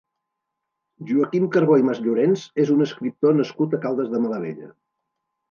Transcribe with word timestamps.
Joaquim 1.11 1.45
Carbó 1.55 1.77
i 1.81 1.85
Masllorens 1.89 2.47
és 2.65 2.73
un 2.77 2.83
escriptor 2.87 3.37
nascut 3.43 3.77
a 3.79 3.83
Caldes 3.87 4.11
de 4.17 4.25
Malavella. 4.27 4.73